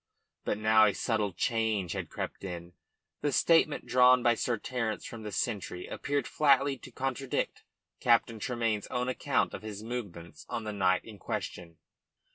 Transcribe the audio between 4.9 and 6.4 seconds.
from the sentry appeared